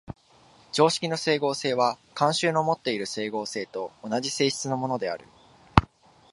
[0.71, 5.25] 常識の斉合性は慣習のもっている斉合性と同じ性質のものである。